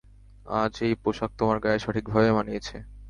[0.55, 2.75] আজ এই পোশাক তোমার গায়ে সঠিকভাবে মানিয়েছে।